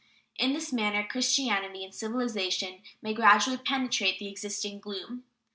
In 0.39 0.53
this 0.53 0.73
manner 0.73 1.03
Christianity 1.07 1.83
and 1.83 1.93
civilization 1.93 2.81
may 3.03 3.13
gradually 3.13 3.59
penetrate 3.59 4.17
the 4.17 4.29
existing 4.29 4.79
gloom. 4.79 5.25